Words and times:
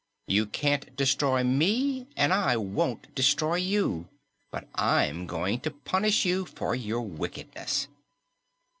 You 0.25 0.47
can't 0.47 0.95
destroy 0.95 1.43
me, 1.43 2.07
and 2.17 2.33
I 2.33 2.57
won't 2.57 3.13
destroy 3.13 3.57
you, 3.57 4.07
but 4.49 4.67
I'm 4.73 5.27
going 5.27 5.59
to 5.59 5.69
punish 5.69 6.25
you 6.25 6.43
for 6.47 6.73
your 6.73 7.01
wickedness." 7.03 7.87